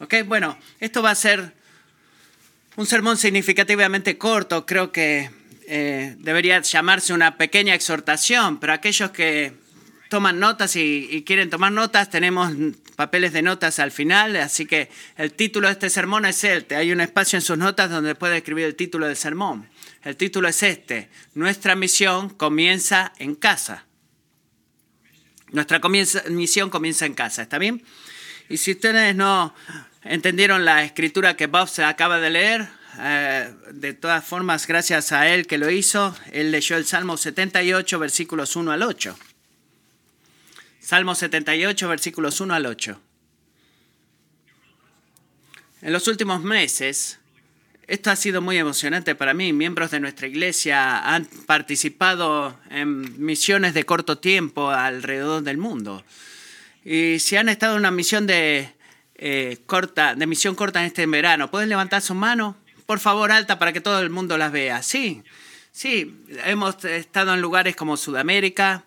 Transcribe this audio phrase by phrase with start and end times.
[0.00, 0.14] ¿Ok?
[0.26, 1.52] Bueno, esto va a ser
[2.76, 4.64] un sermón significativamente corto.
[4.64, 5.30] Creo que
[5.66, 9.52] eh, debería llamarse una pequeña exhortación, pero aquellos que
[10.08, 12.52] toman notas y, quieren tomar notas, tenemos
[12.96, 16.76] papeles de notas al final, así que el título de este sermón es este.
[16.76, 19.68] Hay un espacio en sus notas donde puede escribir el título del sermón.
[20.04, 21.08] El título es este.
[21.34, 23.84] Nuestra misión comienza en casa.
[25.50, 25.80] Nuestra
[26.28, 27.82] misión comienza en casa, ¿está bien?
[28.48, 29.54] Y si ustedes no
[30.02, 32.68] entendieron la escritura que Bob se acaba de leer,
[33.00, 37.98] eh, de todas formas, gracias a él que lo hizo, él leyó el Salmo 78,
[37.98, 39.18] versículos 1 al 8.
[40.80, 43.00] Salmo 78, versículos 1 al 8.
[45.82, 47.18] En los últimos meses,
[47.86, 49.52] esto ha sido muy emocionante para mí.
[49.52, 56.04] Miembros de nuestra iglesia han participado en misiones de corto tiempo alrededor del mundo.
[56.88, 58.72] Y si han estado en una misión de,
[59.14, 62.56] eh, corta, de misión corta en este verano, ¿pueden levantar su mano?
[62.88, 64.82] por favor, alta para que todo el mundo las vea.
[64.82, 65.22] Sí,
[65.72, 68.86] sí, hemos estado en lugares como Sudamérica,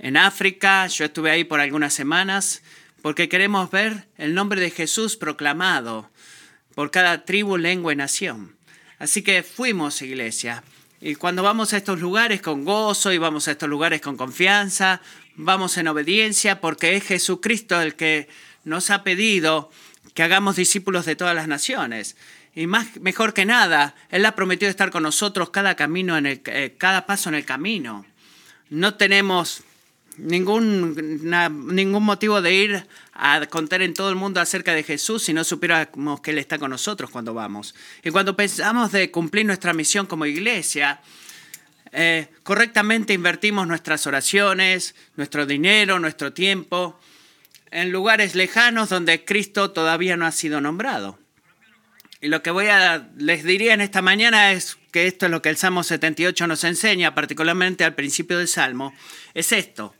[0.00, 2.64] en África, yo estuve ahí por algunas semanas,
[3.02, 6.10] porque queremos ver el nombre de Jesús proclamado
[6.74, 8.56] por cada tribu, lengua y nación.
[8.98, 10.64] Así que fuimos, iglesia.
[11.06, 15.00] Y cuando vamos a estos lugares con gozo y vamos a estos lugares con confianza,
[15.36, 18.28] vamos en obediencia porque es Jesucristo el que
[18.64, 19.70] nos ha pedido
[20.14, 22.16] que hagamos discípulos de todas las naciones.
[22.56, 26.40] Y más, mejor que nada, Él ha prometido estar con nosotros cada, camino en el,
[26.46, 28.04] eh, cada paso en el camino.
[28.68, 29.62] No tenemos
[30.18, 30.96] ningún,
[31.74, 35.44] ningún motivo de ir a contar en todo el mundo acerca de Jesús si no
[35.44, 37.74] supiéramos que Él está con nosotros cuando vamos.
[38.02, 41.00] Y cuando pensamos de cumplir nuestra misión como iglesia,
[41.92, 46.98] eh, correctamente invertimos nuestras oraciones, nuestro dinero, nuestro tiempo
[47.70, 51.18] en lugares lejanos donde Cristo todavía no ha sido nombrado.
[52.20, 55.42] Y lo que voy a les diría en esta mañana es que esto es lo
[55.42, 58.94] que el Salmo 78 nos enseña, particularmente al principio del Salmo,
[59.34, 59.94] es esto,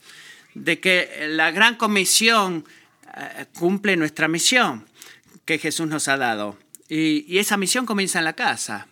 [0.56, 2.64] de que la gran comisión
[3.14, 4.86] eh, cumple nuestra misión
[5.44, 6.58] que Jesús nos ha dado.
[6.88, 8.86] Y, esa misión comienza en la casa.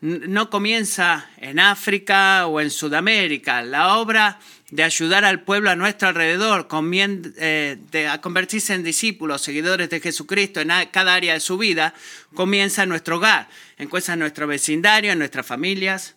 [0.00, 3.62] No comienza en África o en Sudamérica.
[3.62, 4.38] La obra
[4.70, 10.00] de ayudar al pueblo a nuestro alrededor, eh, de, a convertirse en discípulos, seguidores de
[10.00, 11.94] Jesucristo en cada área de su vida,
[12.34, 16.14] comienza en nuestro hogar, empieza en nuestro vecindario, en nuestras familias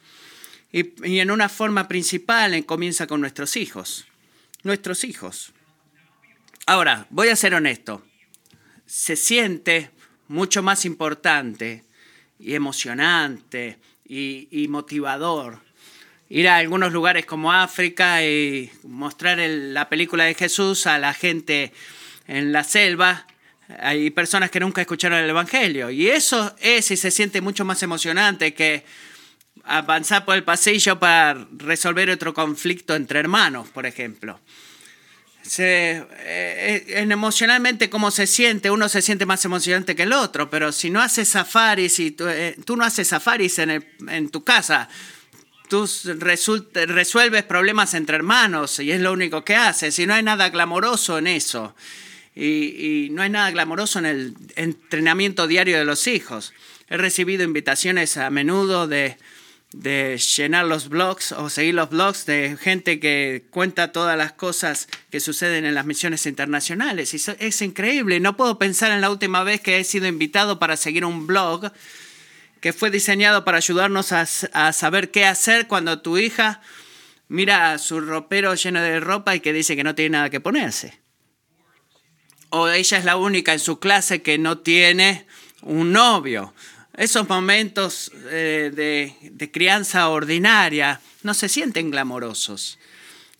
[0.71, 4.08] y en una forma principal comienza con nuestros hijos,
[4.63, 5.53] nuestros hijos.
[6.65, 8.03] Ahora, voy a ser honesto,
[8.85, 9.91] se siente
[10.27, 11.83] mucho más importante
[12.39, 15.59] y emocionante y motivador
[16.29, 21.73] ir a algunos lugares como África y mostrar la película de Jesús a la gente
[22.27, 23.25] en la selva.
[23.79, 25.89] Hay personas que nunca escucharon el Evangelio.
[25.89, 28.85] Y eso es y se siente mucho más emocionante que
[29.77, 34.39] avanzar por el pasillo para resolver otro conflicto entre hermanos, por ejemplo.
[35.57, 40.49] Eh, eh, en emocionalmente cómo se siente, uno se siente más emocionante que el otro,
[40.49, 44.43] pero si no haces safaris y tú, eh, tú no haces safaris en, en tu
[44.43, 44.89] casa,
[45.69, 49.97] tú resuelves problemas entre hermanos y es lo único que haces.
[49.99, 51.75] Y no hay nada glamoroso en eso.
[52.35, 56.53] Y, no hay nada glamoroso en el entrenamiento diario de los hijos.
[56.89, 59.17] He recibido invitaciones a menudo de,
[59.71, 65.19] llenar los blogs o seguir los blogs de gente que cuenta todas las cosas que
[65.19, 67.13] suceden en las misiones internacionales.
[67.13, 68.19] Y es increíble.
[68.19, 71.71] No puedo pensar en la última vez que he sido invitado para seguir un blog
[72.61, 74.25] que fue diseñado para ayudarnos a,
[74.73, 76.61] saber qué hacer cuando tu hija
[77.27, 80.99] mira su ropero lleno de ropa y que dice que no tiene nada que ponerse.
[82.49, 85.27] O ella es la única en su clase que no tiene
[85.61, 86.53] un novio.
[86.95, 92.77] Esos momentos eh, de, crianza ordinaria no se sienten glamorosos.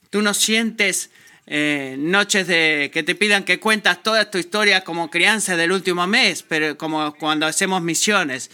[0.10, 1.10] Tú no sientes
[1.46, 6.08] eh, noches de que te pidan que cuentas toda tu historia como crianza del último
[6.08, 8.50] mes, pero como cuando hacemos misiones.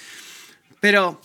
[0.79, 1.21] Pero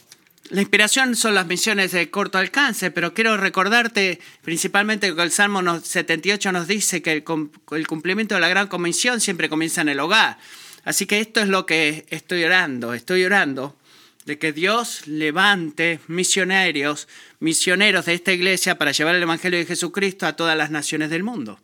[0.50, 5.62] la inspiración son las misiones de corto alcance, pero quiero recordarte principalmente que el Salmo
[5.80, 10.38] 78 nos dice que el, cumplimiento de la gran comisión siempre comienza en el hogar.
[10.84, 12.94] Así que esto es lo que estoy orando.
[12.94, 13.76] Estoy orando
[14.24, 20.26] de que Dios levante misioneros, misioneros de esta iglesia para llevar el Evangelio de Jesucristo
[20.26, 21.58] a todas las naciones del mundo.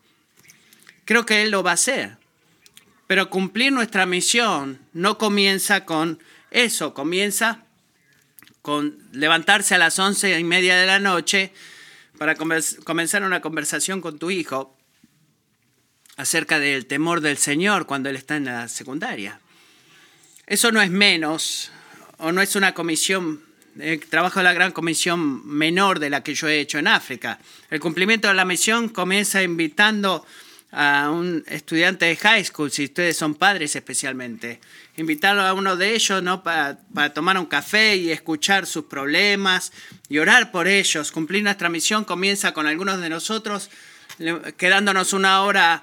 [1.04, 2.16] Creo que Él lo va a hacer.
[3.06, 6.20] Pero cumplir nuestra misión no comienza con
[6.50, 7.64] eso, comienza
[8.62, 11.52] con levantarse a las once y media de la noche
[12.18, 14.75] para comenzar una conversación con tu hijo
[16.16, 19.40] acerca del temor del Señor cuando él está en la secundaria.
[20.46, 21.70] Eso no es menos
[22.18, 23.42] o no es una comisión,
[23.78, 27.38] el trabajo de la gran comisión menor de la que yo he hecho en África.
[27.70, 30.24] El cumplimiento de la misión comienza invitando
[30.72, 34.60] a un estudiante de high school, si ustedes son padres especialmente,
[34.96, 36.42] invitarlo a uno de ellos ¿no?
[36.42, 39.72] para, para tomar un café y escuchar sus problemas
[40.08, 41.12] y orar por ellos.
[41.12, 43.70] Cumplir nuestra misión comienza con algunos de nosotros
[44.56, 45.82] quedándonos una hora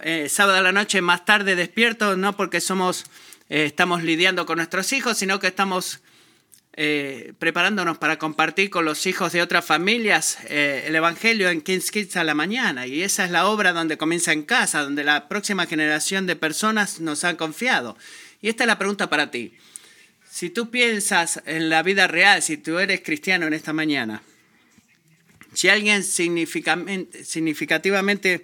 [0.00, 3.04] eh, sábado a la noche más tarde despiertos, no porque somos,
[3.48, 6.00] eh, estamos lidiando con nuestros hijos, sino que estamos
[6.76, 12.16] eh, preparándonos para compartir con los hijos de otras familias el Evangelio en King's Kids
[12.16, 12.86] a la mañana.
[12.86, 17.00] Y esa es la obra donde comienza en casa, donde la próxima generación de personas
[17.00, 17.96] nos han confiado.
[18.42, 19.54] Y esta es la pregunta para ti.
[20.28, 24.22] Si tú piensas en la vida real, si tú eres cristiano en esta mañana,
[25.54, 28.42] si alguien significativamente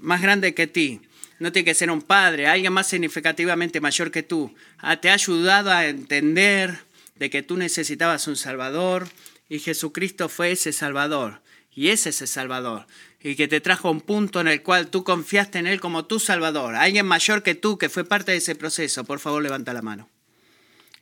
[0.00, 1.00] más grande que ti,
[1.38, 5.14] no tiene que ser un padre, alguien más significativamente mayor que tú, ah, te ha
[5.14, 6.78] ayudado a entender
[7.16, 9.08] de que tú necesitabas un Salvador
[9.48, 11.40] y Jesucristo fue ese Salvador
[11.74, 12.86] y es ese Salvador
[13.22, 16.18] y que te trajo un punto en el cual tú confiaste en Él como tu
[16.18, 16.74] Salvador.
[16.74, 20.08] Alguien mayor que tú que fue parte de ese proceso, por favor levanta la mano.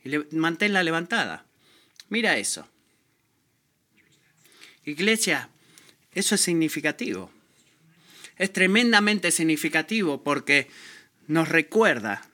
[0.03, 1.45] Y manténla levantada.
[2.09, 2.67] Mira eso.
[4.85, 5.49] Iglesia,
[6.13, 7.31] eso es significativo.
[8.41, 10.67] Es tremendamente significativo porque
[11.27, 12.27] nos recuerda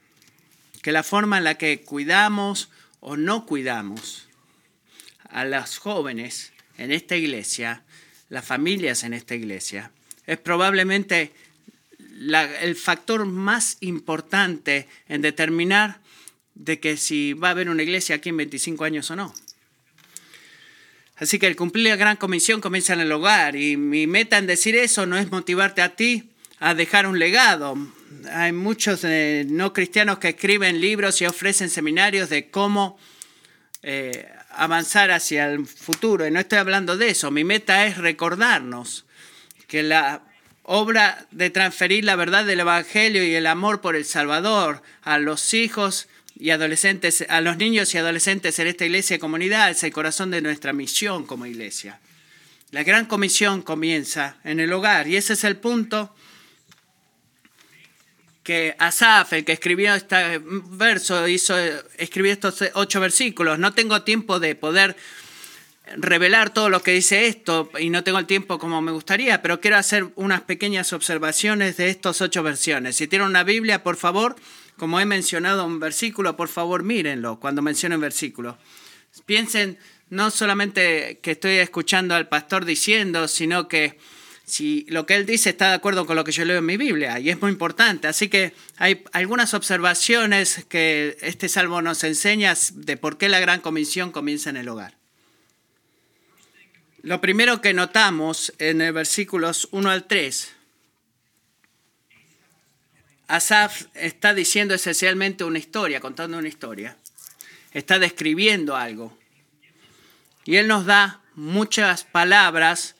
[0.82, 2.70] que la forma en la que cuidamos
[3.02, 4.30] o no cuidamos
[5.28, 7.84] a los jóvenes en esta iglesia,
[8.30, 9.92] las familias en esta iglesia,
[10.26, 11.34] es probablemente
[12.62, 16.00] el factor más importante en determinar
[16.56, 19.34] de que si va a haber una iglesia aquí en 25 años o no.
[21.18, 24.46] Así que el cumplir la gran comisión comienza en el hogar y mi meta en
[24.46, 26.30] decir eso no es motivarte a ti
[26.60, 27.76] a dejar un legado.
[28.32, 33.00] Hay muchos eh, no cristianos que escriben libros y ofrecen seminarios de cómo
[33.82, 36.28] eh, avanzar hacia el futuro.
[36.28, 37.32] Y no estoy hablando de eso.
[37.32, 39.06] Mi meta es recordarnos
[39.68, 40.24] que la
[40.64, 45.54] obra de transferir la verdad del Evangelio y el amor por el Salvador a los
[45.54, 46.08] hijos
[46.40, 50.32] y adolescentes, a los niños y adolescentes en esta iglesia y comunidad es el corazón
[50.32, 52.00] de nuestra misión como iglesia.
[52.72, 56.14] La gran comisión comienza en el hogar y ese es el punto
[58.44, 61.56] que Asaf, el que escribió este verso, hizo,
[61.98, 63.60] escribió estos ocho versículos.
[63.60, 64.96] No tengo tiempo de poder
[65.96, 69.60] revelar todo lo que dice esto y no tengo el tiempo como me gustaría, pero
[69.60, 72.96] quiero hacer unas pequeñas observaciones de estos ocho versiones.
[72.96, 74.36] Si tienen una Biblia, por favor,
[74.78, 78.58] como he mencionado un versículo, por favor mírenlo cuando mencionen versículo.
[79.26, 79.78] Piensen
[80.10, 83.98] no solamente que estoy escuchando al pastor diciendo, sino que
[84.46, 86.78] si lo que él dice está de acuerdo con lo que yo leo en mi
[86.78, 88.08] Biblia, y es muy importante.
[88.08, 93.60] Así que hay algunas observaciones que este salmo nos enseña de por qué la gran
[93.60, 94.96] comisión comienza en el hogar.
[97.02, 100.57] Lo primero que notamos en el versículos 1 al 3
[103.28, 106.98] Asaf está diciendo esencialmente una historia, contando una historia.
[107.72, 109.18] Está describiendo algo.
[110.46, 112.96] Y él nos da muchas palabras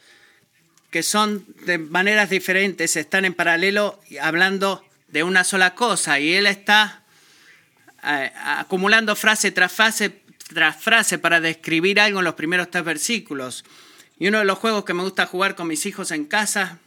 [0.92, 6.20] que son de maneras diferentes, están en paralelo hablando de una sola cosa.
[6.20, 7.04] Y él está
[8.04, 10.22] eh, acumulando frase tras frase
[10.54, 13.66] tras frase para describir algo en los primeros tres versículos.
[14.20, 16.80] Y uno de los juegos que me gusta jugar con mis hijos en casa,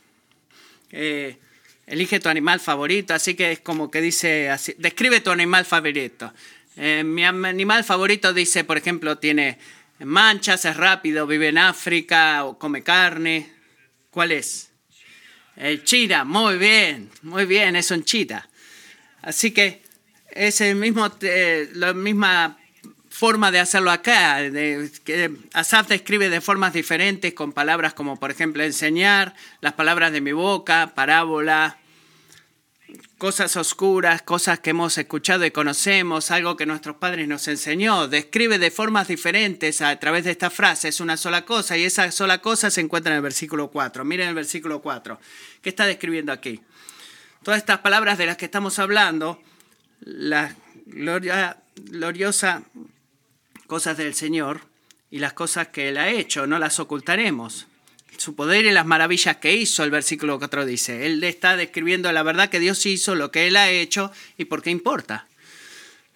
[0.91, 1.38] eh,
[1.91, 6.33] elige tu animal favorito, así que es como que dice, así, describe tu animal favorito.
[6.77, 9.59] Eh, mi animal favorito dice, por ejemplo, tiene
[9.99, 13.53] manchas, es rápido, vive en África o come carne.
[14.11, 14.71] ¿Cuál es?
[15.57, 18.49] El chita, muy bien, muy bien, es un chita.
[19.21, 19.83] Así que
[20.31, 21.11] es el mismo,
[21.75, 22.57] la misma
[23.09, 24.37] forma de hacerlo acá.
[24.37, 30.13] De, que Asaf describe de formas diferentes con palabras como, por ejemplo, enseñar, las palabras
[30.13, 31.80] de mi boca, parábola,
[33.21, 38.09] cosas oscuras, cosas que hemos escuchado y conocemos, algo que nuestros padres nos enseñó.
[38.09, 42.11] Describe de formas diferentes a través de esta frase, es una sola cosa y esa
[42.12, 44.07] sola cosa se encuentra en el versículo 4.
[44.07, 45.21] Miren el versículo 4.
[45.61, 46.62] ¿Qué está describiendo aquí?
[47.43, 49.43] Todas estas palabras de las que estamos hablando,
[50.00, 52.62] la gloriosa
[53.67, 54.62] cosas del Señor
[55.11, 57.67] y las cosas que Él ha hecho, no las ocultaremos
[58.21, 61.07] su poder y las maravillas que hizo, el versículo 4 dice.
[61.07, 64.62] Él está describiendo la verdad que Dios hizo, lo que Él ha hecho y por
[64.62, 65.27] qué importa.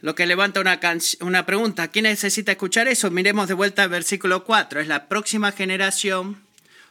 [0.02, 0.78] Lo que levanta una,
[1.20, 3.10] una pregunta, ¿quién necesita escuchar eso?
[3.10, 6.42] Miremos de vuelta al versículo 4, es la próxima generación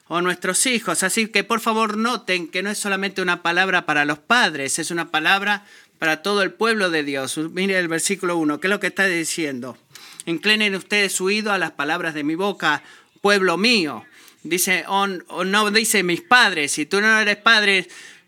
[0.07, 1.03] o nuestros hijos.
[1.03, 4.89] Así que por favor noten que no es solamente una palabra para los padres, es
[4.89, 5.63] una palabra
[5.99, 7.37] para todo el pueblo de Dios.
[7.37, 9.77] Mire el versículo 1, ¿qué es lo que está diciendo?
[10.25, 12.81] Inclinen ustedes su oído a las palabras de mi boca,
[13.21, 14.03] pueblo mío.
[14.43, 15.07] Dice, o
[15.45, 17.87] no dice mis padres, si tú no eres padre,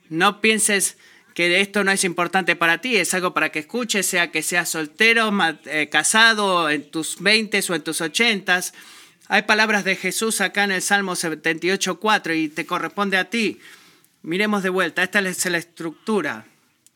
[0.10, 0.98] no pienses
[1.34, 4.70] que esto no es importante para ti, es algo para que escuches, sea que seas
[4.70, 5.32] soltero,
[5.66, 8.62] eh, casado, en tus 20 o en tus 80.
[9.28, 13.60] Hay palabras de Jesús acá en el Salmo 78.4 y te corresponde a ti.
[14.22, 16.46] Miremos de vuelta, esta es la estructura.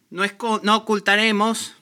[0.10, 0.34] No, es,
[0.64, 1.76] no ocultaremos.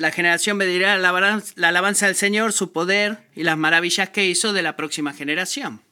[0.00, 4.54] La generación me dirá la alabanza del Señor, su poder y las maravillas que hizo
[4.54, 5.82] de la próxima generación.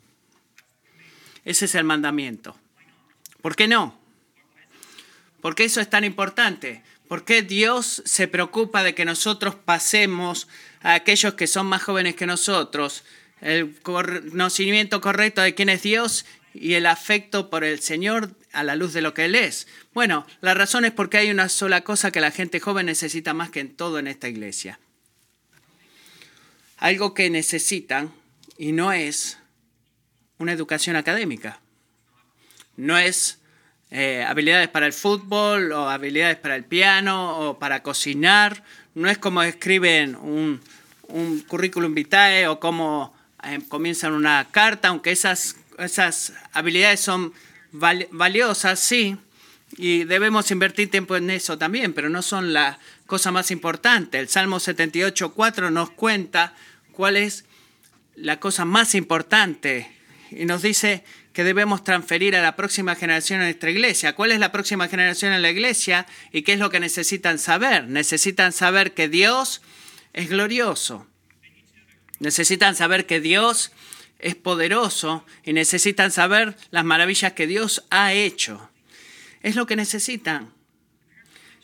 [1.44, 2.56] Ese es el mandamiento.
[3.42, 4.00] ¿Por qué no?
[5.42, 6.82] ¿Por qué eso es tan importante?
[7.06, 10.48] ¿Por qué Dios se preocupa de que nosotros pasemos
[10.80, 13.04] a aquellos que son más jóvenes que nosotros
[13.42, 16.24] el conocimiento correcto de quién es Dios
[16.54, 19.68] y el afecto por el Señor a la luz de lo que Él es?
[19.92, 23.50] Bueno, la razón es porque hay una sola cosa que la gente joven necesita más
[23.50, 24.78] que en todo en esta iglesia.
[26.76, 28.12] Algo que necesitan
[28.56, 29.38] y no es
[30.38, 31.60] una educación académica
[32.78, 33.40] no es
[33.90, 38.62] eh, habilidades para el fútbol o habilidades para el piano o para cocinar,
[38.94, 40.62] no es como escriben un,
[41.48, 47.32] currículum vitae o cómo eh, comienzan una carta, aunque esas, esas habilidades son
[47.73, 49.16] valiosas, sí,
[49.76, 54.18] y debemos invertir tiempo en eso también, pero no son la cosa más importante.
[54.18, 56.54] El Salmo 78.4 nos cuenta
[56.92, 57.44] cuál es
[58.16, 59.90] la cosa más importante
[60.30, 64.14] y nos dice que debemos transferir a la próxima generación en nuestra iglesia.
[64.14, 67.87] ¿Cuál es la próxima generación en la iglesia y qué es lo que necesitan saber?
[67.87, 69.62] Necesitan saber que Dios
[70.12, 71.06] es glorioso.
[72.18, 73.70] Necesitan saber que Dios
[74.18, 78.70] es poderoso y necesitan saber las maravillas que Dios ha hecho.
[79.42, 80.52] Es lo que necesitan.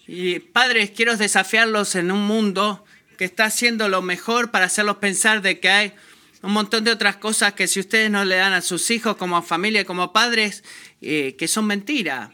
[0.06, 2.84] Y padres, quiero desafiarlos en un mundo
[3.16, 5.92] que está haciendo lo mejor para hacerlos pensar de que hay
[6.42, 9.40] un montón de otras cosas que si ustedes no le dan a sus hijos como
[9.42, 10.62] familia, como padres,
[11.00, 12.30] eh, que son mentiras.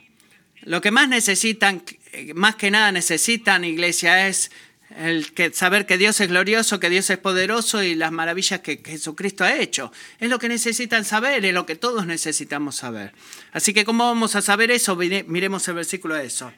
[0.63, 4.51] Lo que más necesitan, eh, más que nada necesitan, iglesia, es
[4.97, 8.83] el que, saber que Dios es glorioso, que Dios es poderoso y las maravillas que,
[8.85, 9.93] Jesucristo ha hecho.
[10.19, 13.13] Es lo que necesitan saber, es lo que todos necesitamos saber.
[13.53, 14.97] Así que, ¿cómo vamos a saber eso?
[14.97, 16.53] Miremos el versículo de eso.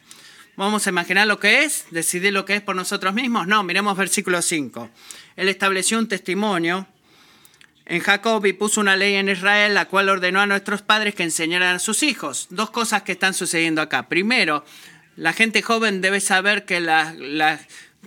[0.57, 1.87] ¿Vamos a imaginar lo que es?
[1.91, 3.47] ¿Decidir lo que es por nosotros mismos?
[3.47, 4.91] No, miremos versículo 5.
[5.37, 6.87] Él estableció un testimonio
[7.87, 11.23] en Jacob y puso una ley en Israel, la cual ordenó a nuestros padres que
[11.23, 12.47] enseñaran a sus hijos.
[12.51, 14.09] Dos cosas que están sucediendo acá.
[14.09, 14.65] Primero,
[15.17, 17.15] la gente joven debe saber que las,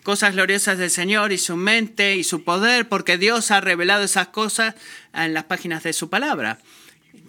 [0.03, 4.27] cosas gloriosas del Señor y su mente y su poder, porque Dios ha revelado esas
[4.27, 4.75] cosas
[5.13, 6.59] en las páginas de su palabra.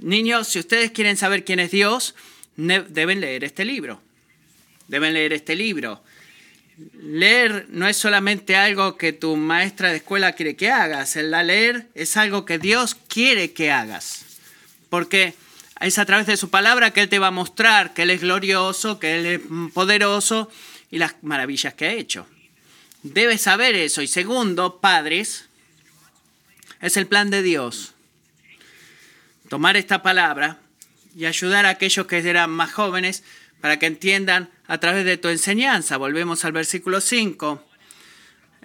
[0.01, 2.15] Niños, si ustedes quieren saber quién es Dios,
[2.57, 4.03] deben leer este libro.
[4.89, 6.03] Deben leer este libro.
[7.01, 11.87] Leer no es solamente algo que tu maestra de escuela quiere que hagas, el leer
[11.95, 14.27] es algo que Dios quiere que hagas,
[14.91, 15.35] porque
[15.81, 18.21] es a través de su palabra que Él te va a mostrar que Él es
[18.21, 19.41] glorioso, que Él es
[19.73, 20.51] poderoso
[20.91, 22.27] y las maravillas que ha hecho.
[23.13, 24.03] Debes saber eso.
[24.03, 25.49] Y segundo, padres,
[26.81, 27.95] es el plan de Dios.
[29.49, 30.59] Tomar esta palabra
[31.15, 33.23] y ayudar a aquellos que eran más jóvenes
[33.61, 35.97] para que entiendan a través de tu enseñanza.
[35.97, 37.63] Volvemos al versículo 5.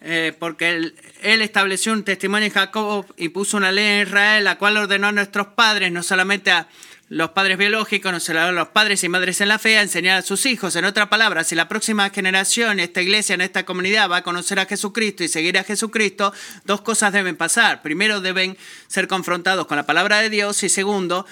[0.04, 4.58] Eh, porque él, estableció un testimonio en Jacob y puso una ley en Israel, la
[4.58, 6.68] cual ordenó a nuestros padres, no solamente a
[7.12, 10.22] los padres biológicos, no a los padres y madres en la fe, a enseñar a
[10.22, 10.78] sus hijos.
[10.78, 14.62] En otra palabra, si la próxima generación, esta iglesia, en esta comunidad va a conocer
[14.62, 17.82] a Jesucristo y seguir a Jesucristo, dos cosas deben pasar.
[17.82, 21.26] Primero, deben ser confrontados con la palabra de Dios y segundo,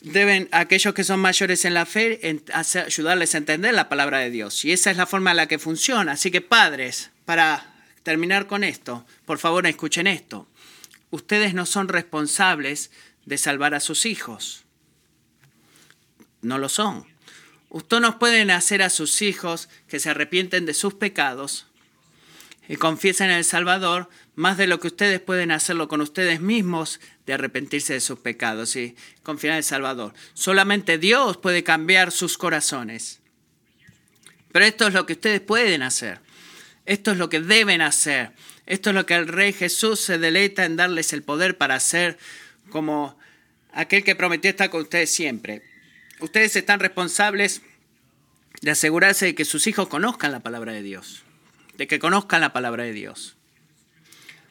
[0.00, 4.64] deben aquellos que son mayores en la fe ayudarles a entender la palabra de Dios.
[4.64, 6.12] Y esa es la forma en la que funciona.
[6.12, 10.46] Así que padres, para terminar con esto, por favor escuchen esto.
[11.10, 12.92] Ustedes no son responsables
[13.26, 14.66] de salvar a sus hijos.
[16.42, 17.06] No lo son.
[17.70, 21.66] Ustedes no pueden hacer a sus hijos que se arrepienten de sus pecados
[22.68, 27.00] y confiesen en el Salvador más de lo que ustedes pueden hacerlo con ustedes mismos
[27.26, 30.14] de arrepentirse de sus pecados y confiar en el Salvador.
[30.34, 33.20] Solamente Dios puede cambiar sus corazones.
[34.52, 36.20] Pero esto es lo que ustedes pueden hacer.
[36.86, 38.32] Esto es lo que deben hacer.
[38.64, 42.18] Esto es lo que el Rey Jesús se deleita en darles el poder para hacer
[42.70, 43.18] como
[43.72, 45.62] aquel que prometió estar con ustedes siempre.
[46.20, 47.62] Ustedes están responsables
[48.60, 51.22] de asegurarse de que sus hijos conozcan la palabra de Dios,
[51.76, 53.34] de que conozcan la palabra de Dios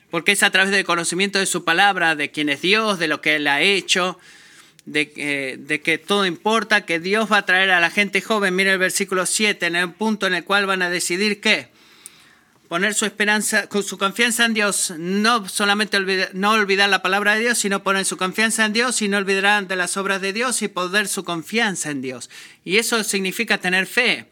[0.09, 3.19] porque es a través del conocimiento de su palabra, de quién es Dios, de lo
[3.19, 4.17] que Él ha hecho,
[4.85, 8.55] de, que- de que todo importa, que Dios va a traer a la gente joven.
[8.55, 11.67] Mira el versículo 7, en el punto en el cual van a decidir qué.
[12.67, 17.41] Poner su esperanza, su confianza en Dios, no solamente olvida- no olvidar la palabra de
[17.41, 20.61] Dios, sino poner su confianza en Dios y no olvidarán de las obras de Dios
[20.61, 22.29] y poner su confianza en Dios.
[22.65, 24.25] Y eso significa tener fe.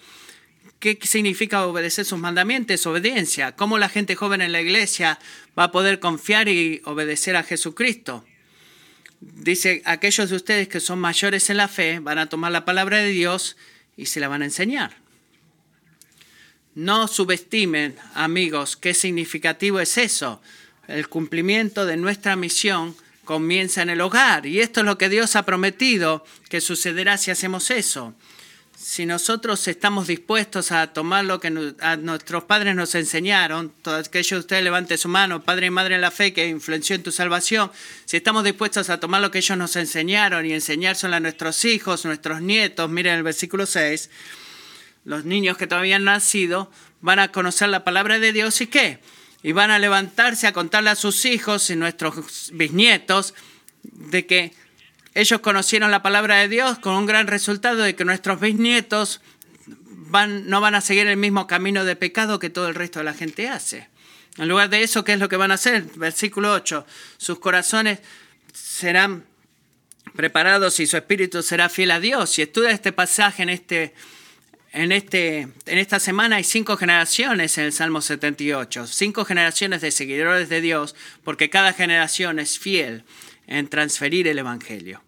[0.80, 2.86] ¿Qué significa obedecer sus mandamientos?
[2.86, 3.54] Obediencia.
[3.56, 5.18] ¿Cómo la gente joven en la iglesia
[5.58, 8.26] va a poder confiar y obedecer a Jesucristo?
[9.22, 12.98] Dice, aquellos de ustedes que son mayores en la fe van a tomar la palabra
[12.98, 13.56] de Dios
[13.96, 15.05] y se la van a enseñar.
[16.76, 20.42] No subestimen, amigos, qué significativo es eso.
[20.90, 25.38] El cumplimiento de nuestra misión comienza en el hogar y esto es lo que Dios
[25.38, 28.14] ha prometido que sucederá si hacemos eso.
[28.78, 34.40] Si nosotros estamos dispuestos a tomar lo que nuestros padres nos enseñaron, todos aquellos de
[34.40, 37.72] ustedes levante su mano, padre y madre en la fe que influenció en tu salvación,
[38.04, 42.04] si estamos dispuestos a tomar lo que ellos nos enseñaron y enseñárselo a nuestros hijos,
[42.04, 44.10] nuestros nietos, miren el versículo 6,
[45.06, 46.70] los niños que todavía han nacido
[47.02, 49.00] van a conocer la palabra de Dios y qué?
[49.44, 53.36] Y van a levantarse a contarle a sus hijos y nuestros bisnietos
[53.84, 54.54] de que
[55.14, 59.22] ellos conocieron la palabra de Dios con un gran resultado de que nuestros bisnietos
[59.68, 63.06] van, no van a seguir el mismo camino de pecado que todo el resto de
[63.06, 63.88] la gente hace.
[64.38, 65.86] En lugar de eso, ¿qué es lo que van a hacer?
[65.96, 66.86] Versículo 8,
[67.18, 68.00] sus corazones
[68.54, 69.26] serán
[70.16, 72.32] preparados y su espíritu será fiel a Dios.
[72.32, 73.94] Si estudia este pasaje en, este,
[74.76, 79.90] en, este, en esta semana hay cinco generaciones en el Salmo 78, cinco generaciones de
[79.90, 83.06] seguidores de Dios, porque cada generación es fiel
[83.48, 85.02] en transferir el Evangelio.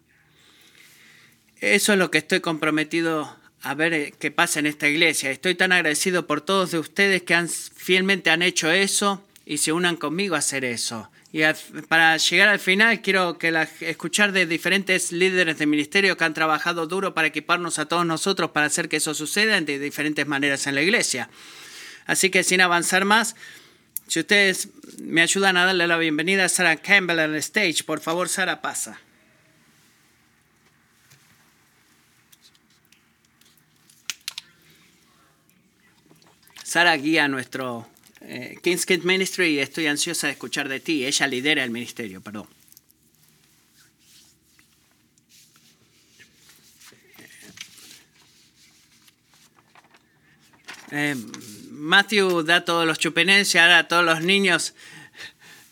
[1.60, 5.30] Eso es lo que estoy comprometido a ver eh, que pasa en esta iglesia.
[5.30, 9.72] Estoy tan agradecido por todos de ustedes que han, fielmente han hecho eso y se
[9.72, 11.10] unan conmigo a hacer eso.
[11.32, 11.40] Y
[11.88, 16.34] para llegar al final, quiero que la- escuchar de diferentes líderes de ministerio que han
[16.34, 20.66] trabajado duro para equiparnos a todos nosotros para hacer que eso suceda de diferentes maneras
[20.66, 21.30] en la iglesia.
[22.04, 23.36] Así que sin avanzar más,
[24.06, 24.68] si ustedes
[25.00, 28.60] me ayudan a darle la bienvenida a Sarah Campbell en el stage, por favor, Sara,
[28.60, 29.00] pasa.
[36.64, 37.88] Sara guía nuestro
[38.30, 41.06] eh, King's Kid Ministry estoy ansiosa de escuchar de ti.
[41.06, 42.46] Ella lidera el ministerio, perdón.
[50.90, 51.16] Eh,
[51.70, 54.74] Matthew da todos los chupenenses, ahora todos los niños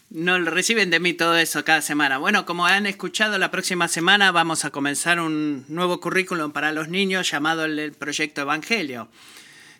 [0.08, 2.16] no reciben de mí todo eso cada semana.
[2.16, 6.88] Bueno, como han escuchado, la próxima semana vamos a comenzar un nuevo currículum para los
[6.88, 9.10] niños llamado el Proyecto Evangelio.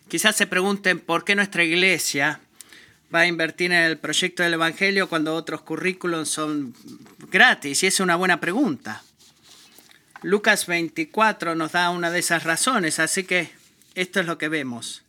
[0.07, 2.41] Quizás se pregunten por qué nuestra iglesia
[3.13, 6.73] va a invertir en el proyecto del Evangelio cuando otros currículums son
[7.31, 7.83] gratis.
[7.83, 9.03] Y es una buena pregunta.
[10.23, 13.51] Lucas 24 nos da una de esas razones, así que
[13.95, 15.03] esto es lo que vemos.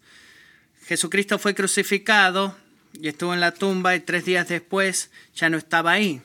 [0.87, 2.57] Jesucristo fue crucificado
[2.93, 6.23] y estuvo en la tumba y tres días después ya no estaba ahí.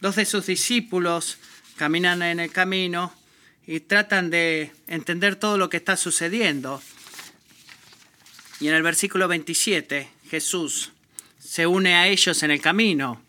[0.00, 1.38] Dos de sus discípulos
[1.76, 3.12] caminan en el camino
[3.66, 6.82] y tratan de entender todo lo que está sucediendo.
[8.60, 10.92] Y en el versículo 27, Jesús
[11.38, 13.22] se une a ellos en el camino.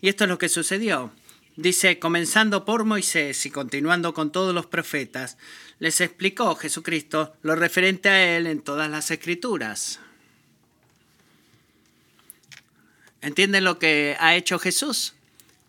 [0.00, 1.12] Y esto es lo que sucedió.
[1.56, 5.36] Dice, comenzando por Moisés y continuando con todos los profetas,
[5.78, 10.00] les explicó Jesucristo lo referente a él en todas las escrituras.
[13.20, 15.14] ¿Entienden lo que ha hecho Jesús?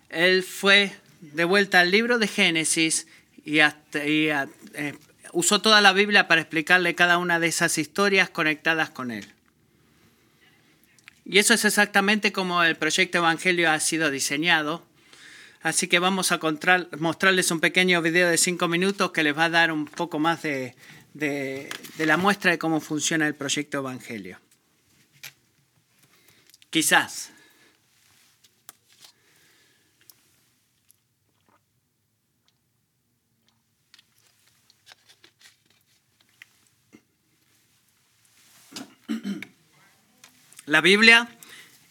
[0.10, 3.08] Él fue de vuelta al libro de Génesis
[3.44, 4.96] y, eh,
[5.34, 9.28] usó toda la Biblia para explicarle cada una de esas historias conectadas con él.
[11.26, 14.84] Y eso es exactamente como el proyecto Evangelio ha sido diseñado.
[15.62, 16.40] Así que vamos a
[17.00, 20.42] mostrarles un pequeño video de cinco minutos que les va a dar un poco más
[20.42, 20.76] de,
[21.14, 24.40] de- de la muestra de cómo funciona el proyecto Evangelio.
[26.72, 27.32] Quizás.
[40.72, 41.28] La Biblia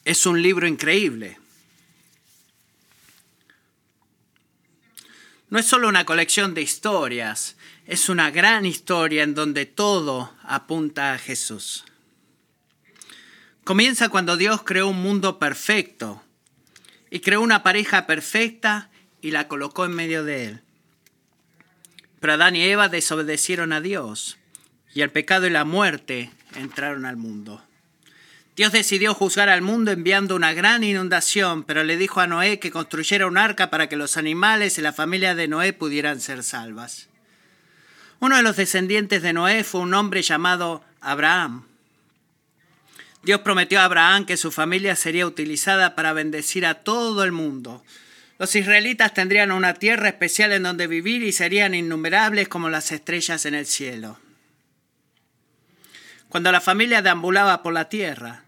[0.06, 1.38] es un libro increíble.
[5.50, 11.12] No es solo una colección de historias, es una gran historia en donde todo apunta
[11.12, 11.84] a Jesús.
[13.64, 16.22] Comienza cuando Dios creó un mundo perfecto
[17.10, 18.88] y creó una pareja perfecta
[19.20, 20.62] y la colocó en medio de él.
[22.18, 24.38] Pero Adán y Eva desobedecieron a Dios
[24.94, 27.62] y el pecado y la muerte entraron al mundo.
[28.56, 32.70] Dios decidió juzgar al mundo enviando una gran inundación, pero le dijo a Noé que
[32.70, 37.08] construyera un arca para que los animales y la familia de Noé pudieran ser salvas.
[38.18, 41.64] Uno de los descendientes de Noé fue un hombre llamado Abraham.
[43.22, 47.84] Dios prometió a Abraham que su familia sería utilizada para bendecir a todo el mundo.
[48.38, 53.44] Los israelitas tendrían una tierra especial en donde vivir y serían innumerables como las estrellas
[53.46, 54.18] en el cielo.
[56.30, 58.44] Cuando la familia deambulaba por la tierra,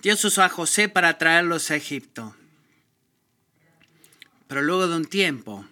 [0.00, 2.36] Dios usó a José para traerlos a Egipto.
[4.46, 5.66] Pero luego de un tiempo,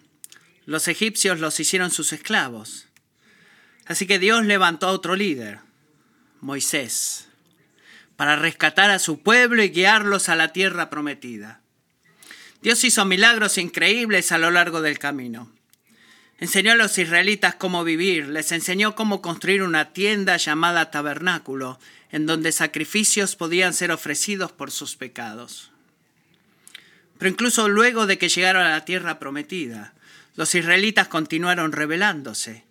[0.65, 2.89] los egipcios los hicieron sus esclavos.
[3.85, 5.59] Así que Dios levantó a otro líder,
[6.41, 7.29] Moisés,
[8.17, 11.61] para rescatar a su pueblo y guiarlos a la tierra prometida.
[12.61, 15.56] Dios hizo milagros increíbles a lo largo del camino.
[16.39, 21.79] Enseñó a los israelitas cómo vivir, les enseñó cómo construir una tienda llamada tabernáculo,
[22.11, 25.71] en donde sacrificios podían ser ofrecidos por sus pecados.
[27.17, 29.93] Pero incluso luego de que llegaron a la tierra prometida,
[30.35, 32.63] los israelitas continuaron rebelándose.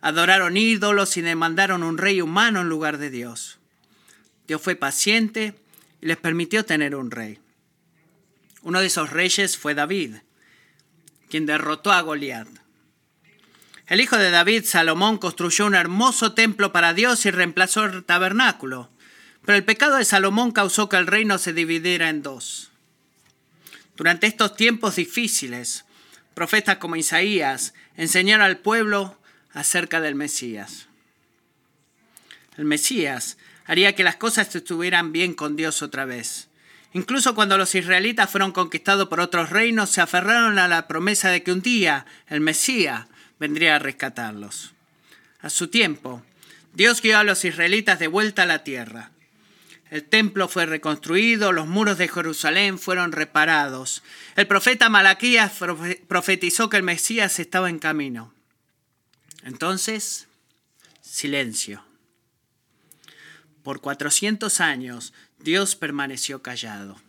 [0.00, 3.58] Adoraron ídolos y demandaron un rey humano en lugar de Dios.
[4.48, 5.54] Dios fue paciente
[6.00, 7.38] y les permitió tener un rey.
[8.62, 10.16] Uno de esos reyes fue David,
[11.28, 12.63] quien derrotó a Goliat.
[13.86, 18.88] El hijo de David, Salomón, construyó un hermoso templo para Dios y reemplazó el tabernáculo.
[19.44, 22.70] Pero el pecado de Salomón causó que el reino se dividiera en dos.
[23.96, 25.84] Durante estos tiempos difíciles,
[26.32, 29.18] profetas como Isaías enseñaron al pueblo
[29.52, 30.88] acerca del Mesías.
[32.56, 36.48] El Mesías haría que las cosas estuvieran bien con Dios otra vez.
[36.94, 41.42] Incluso cuando los israelitas fueron conquistados por otros reinos, se aferraron a la promesa de
[41.42, 43.06] que un día el Mesías
[43.38, 44.72] vendría a rescatarlos.
[45.40, 46.22] A su tiempo,
[46.72, 49.10] Dios guió a los israelitas de vuelta a la tierra.
[49.90, 54.02] El templo fue reconstruido, los muros de Jerusalén fueron reparados.
[54.34, 55.52] El profeta Malaquías
[56.08, 58.34] profetizó que el Mesías estaba en camino.
[59.44, 60.26] Entonces,
[61.00, 61.84] silencio.
[63.62, 67.00] Por 400 años Dios permaneció callado.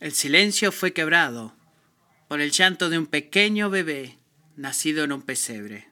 [0.00, 1.54] El silencio fue quebrado
[2.28, 4.16] por el llanto de un pequeño bebé
[4.56, 5.88] nacido en un pesebre.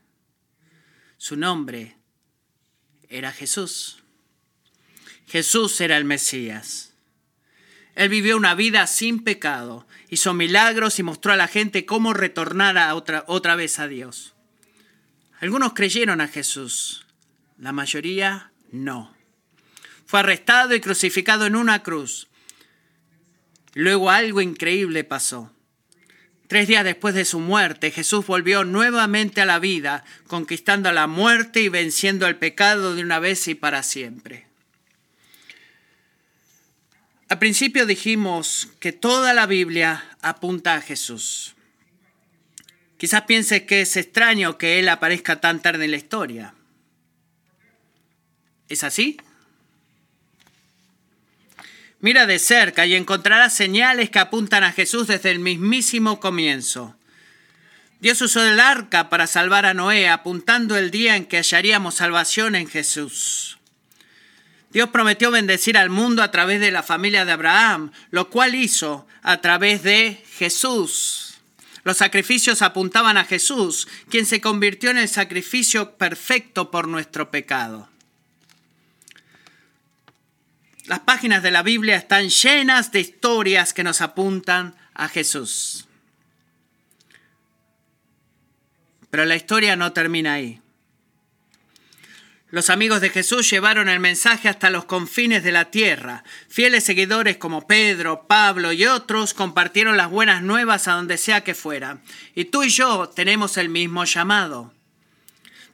[1.16, 1.96] Su nombre
[3.08, 4.02] era Jesús.
[5.26, 6.92] Jesús era el Mesías.
[7.96, 12.78] Él vivió una vida sin pecado, hizo milagros y mostró a la gente cómo retornar
[12.78, 14.34] a otra, otra vez a Dios.
[15.40, 17.06] Algunos creyeron a Jesús,
[17.58, 19.16] la mayoría no.
[20.04, 22.28] Fue arrestado y crucificado en una cruz
[23.76, 25.52] Luego algo increíble pasó.
[26.48, 31.60] Tres días después de su muerte, Jesús volvió nuevamente a la vida, conquistando la muerte
[31.60, 34.46] y venciendo el pecado de una vez y para siempre.
[37.28, 41.54] Al principio dijimos que toda la Biblia apunta a Jesús.
[42.96, 46.54] Quizás piense que es extraño que Él aparezca tan tarde en la historia.
[48.70, 49.18] ¿Es así?
[52.06, 56.94] Mira de cerca y encontrarás señales que apuntan a Jesús desde el mismísimo comienzo.
[57.98, 62.54] Dios usó el arca para salvar a Noé, apuntando el día en que hallaríamos salvación
[62.54, 63.58] en Jesús.
[64.70, 69.08] Dios prometió bendecir al mundo a través de la familia de Abraham, lo cual hizo
[69.22, 71.38] a través de Jesús.
[71.82, 77.88] Los sacrificios apuntaban a Jesús, quien se convirtió en el sacrificio perfecto por nuestro pecado.
[80.86, 85.86] Las páginas de la Biblia están llenas de historias que nos apuntan a Jesús.
[89.10, 90.60] Pero la historia no termina ahí.
[92.50, 96.22] Los amigos de Jesús llevaron el mensaje hasta los confines de la tierra.
[96.48, 101.54] Fieles seguidores como Pedro, Pablo y otros compartieron las buenas nuevas a donde sea que
[101.54, 101.98] fuera.
[102.36, 104.72] Y tú y yo tenemos el mismo llamado.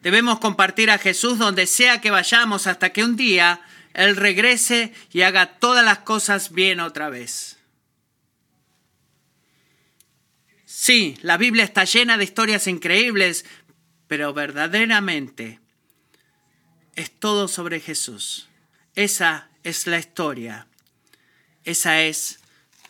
[0.00, 3.60] Debemos compartir a Jesús donde sea que vayamos hasta que un día
[3.94, 7.58] él regrese y haga todas las cosas bien otra vez.
[10.64, 13.44] Sí, la Biblia está llena de historias increíbles,
[14.08, 15.60] pero verdaderamente
[16.96, 18.48] es todo sobre Jesús.
[18.94, 20.66] Esa es la historia.
[21.64, 22.40] Esa es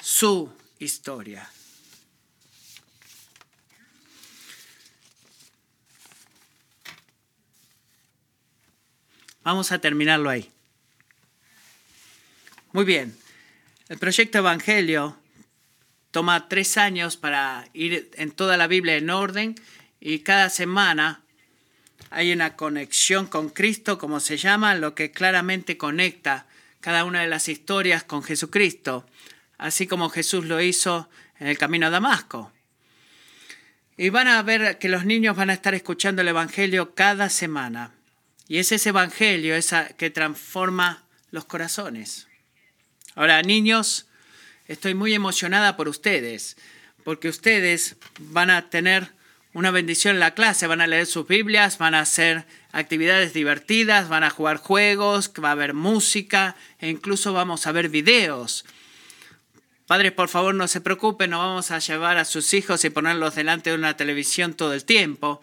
[0.01, 1.51] su historia.
[9.43, 10.51] Vamos a terminarlo ahí.
[12.73, 13.15] Muy bien.
[13.91, 15.19] El proyecto Evangelio
[16.11, 19.55] toma tres años para ir en toda la Biblia en orden
[20.01, 21.21] y cada semana
[22.09, 26.47] hay una conexión con Cristo, como se llama, lo que claramente conecta
[26.81, 29.07] cada una de las historias con Jesucristo,
[29.59, 32.53] así como Jesús lo hizo en el camino a Damasco.
[33.99, 37.93] Y van a ver que los niños van a estar escuchando el Evangelio cada semana.
[38.49, 42.29] Y es ese Evangelio esa que transforma los corazones.
[43.15, 44.07] Ahora, niños,
[44.69, 46.57] estoy muy emocionada por ustedes,
[47.05, 49.13] porque ustedes van a tener
[49.53, 54.09] una bendición en la clase, van a leer sus Biblias, van a hacer actividades divertidas,
[54.09, 58.65] van a jugar juegos, va a haber música e incluso vamos a ver videos.
[59.87, 63.35] Padres, por favor, no se preocupen, no vamos a llevar a sus hijos y ponerlos
[63.35, 65.43] delante de una televisión todo el tiempo.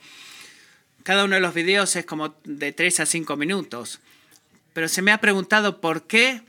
[1.03, 3.99] Cada uno de los videos es como de 3 a 5 minutos.
[4.73, 6.41] Pero se me ha preguntado por qué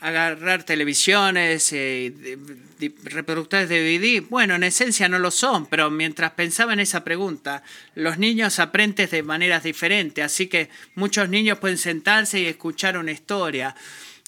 [0.00, 2.38] agarrar televisiones, eh,
[3.04, 4.24] reproductores de DVD.
[4.28, 9.10] Bueno, en esencia no lo son, pero mientras pensaba en esa pregunta, los niños aprenden
[9.10, 13.74] de maneras diferentes, así que muchos niños pueden sentarse y escuchar una historia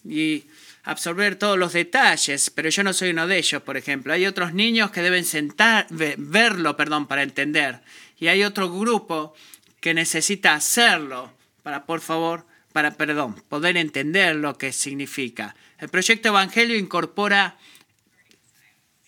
[0.05, 0.45] y
[0.83, 4.13] absorber todos los detalles, pero yo no soy uno de ellos, por ejemplo.
[4.13, 7.81] Hay otros niños que deben sentar, verlo, perdón, para entender,
[8.19, 9.35] y hay otro grupo
[9.81, 15.57] que necesita hacerlo para, por favor, para, perdón, poder entender lo que significa.
[15.79, 17.57] El proyecto Evangelio incorpora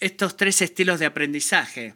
[0.01, 1.95] estos tres estilos de aprendizaje.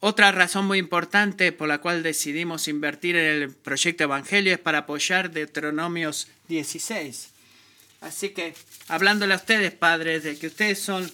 [0.00, 4.78] Otra razón muy importante por la cual decidimos invertir en el proyecto Evangelio es para
[4.78, 7.30] apoyar Deuteronomios 16.
[8.00, 8.54] Así que,
[8.88, 11.10] hablándole a ustedes, padres, de que ustedes son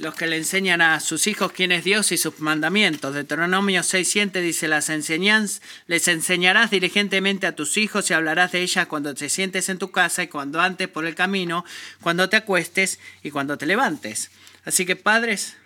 [0.00, 3.14] los que le enseñan a sus hijos quién es Dios y sus mandamientos.
[3.14, 8.86] Deuteronomio 6.7 dice, las enseñanzas les enseñarás diligentemente a tus hijos y hablarás de ellas
[8.86, 11.66] cuando te sientes en tu casa y cuando antes por el camino,
[12.00, 14.30] cuando te acuestes y cuando te levantes.
[14.64, 15.56] Así que padres,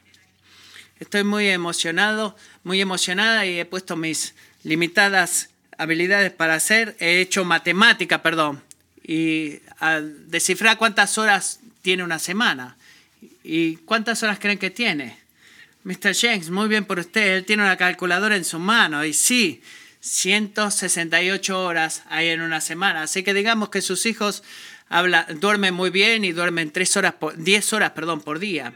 [0.98, 6.96] estoy muy emocionado, muy emocionada y he puesto mis limitadas habilidades para hacer.
[6.98, 8.64] He hecho matemática, perdón,
[9.00, 12.76] y a descifrar cuántas horas tiene una semana.
[13.42, 15.18] ¿Y cuántas horas creen que tiene?
[15.84, 16.14] Mr.
[16.14, 17.36] James, muy bien por usted.
[17.36, 19.04] Él tiene una calculadora en su mano.
[19.04, 19.62] Y sí,
[20.00, 23.02] 168 horas hay en una semana.
[23.02, 24.42] Así que digamos que sus hijos
[24.88, 28.74] habla, duermen muy bien y duermen 3 horas por, 10 horas perdón, por día.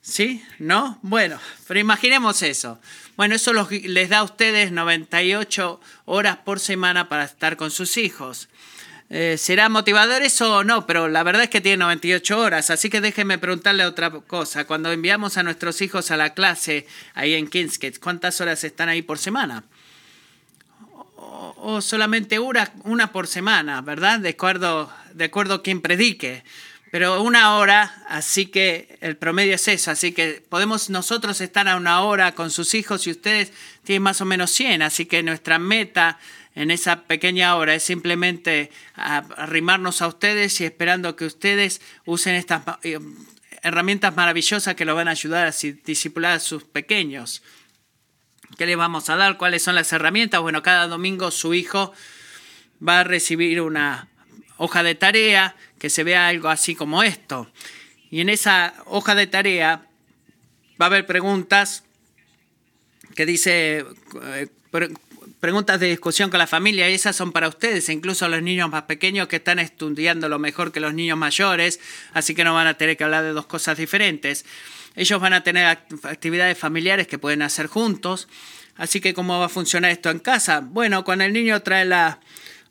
[0.00, 0.44] ¿Sí?
[0.58, 0.98] ¿No?
[1.02, 2.78] Bueno, pero imaginemos eso.
[3.16, 8.48] Bueno, eso les da a ustedes 98 horas por semana para estar con sus hijos.
[9.16, 10.88] Eh, ¿Será motivador eso o no?
[10.88, 14.64] Pero la verdad es que tiene 98 horas, así que déjenme preguntarle otra cosa.
[14.64, 19.02] Cuando enviamos a nuestros hijos a la clase ahí en Kingsgate, ¿cuántas horas están ahí
[19.02, 19.62] por semana?
[21.16, 24.18] O, solamente una, una, por semana, ¿verdad?
[24.18, 26.42] De acuerdo, de acuerdo a quien predique.
[26.94, 29.90] Pero una hora, así que el promedio es eso.
[29.90, 33.52] Así que podemos nosotros estar a una hora con sus hijos y ustedes
[33.82, 34.80] tienen más o menos 100.
[34.82, 36.20] Así que nuestra meta
[36.54, 42.62] en esa pequeña hora es simplemente arrimarnos a ustedes y esperando que ustedes usen estas
[42.84, 43.00] eh,
[43.62, 45.54] herramientas maravillosas que lo van a ayudar a
[45.84, 47.42] discipular a sus pequeños.
[48.56, 49.36] ¿Qué le vamos a dar?
[49.36, 50.40] ¿Cuáles son las herramientas?
[50.42, 51.92] Bueno, cada domingo su hijo
[52.86, 54.13] va a recibir una
[54.64, 57.50] hoja de tarea que se vea algo así como esto.
[58.10, 59.86] Y en esa hoja de tarea
[60.80, 61.84] va a haber preguntas
[63.14, 63.84] que dice
[64.22, 64.48] eh,
[65.40, 68.84] preguntas de discusión con la familia, y esas son para ustedes, incluso los niños más
[68.84, 71.80] pequeños que están estudiando lo mejor que los niños mayores,
[72.12, 74.44] así que no van a tener que hablar de dos cosas diferentes.
[74.96, 78.28] Ellos van a tener actividades familiares que pueden hacer juntos.
[78.76, 80.60] Así que, ¿cómo va a funcionar esto en casa?
[80.60, 82.20] Bueno, cuando el niño trae la,